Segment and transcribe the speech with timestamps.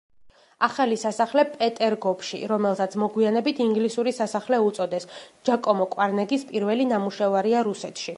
[0.67, 5.07] ახალი სასახლე პეტერგოფში, რომელსაც მოგვიანებით ინგლისური სასახლე უწოდეს,
[5.51, 8.09] ჯაკომო კვარნეგის პირველი ნამუშევარია რუსეთში.